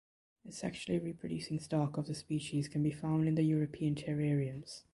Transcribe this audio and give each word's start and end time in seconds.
A 0.47 0.51
sexually 0.51 0.97
reproducing 0.97 1.59
stock 1.59 1.95
of 1.95 2.07
the 2.07 2.15
species 2.15 2.67
can 2.67 2.81
be 2.81 2.89
found 2.89 3.27
in 3.27 3.35
the 3.35 3.43
European 3.43 3.93
terrariums. 3.93 4.81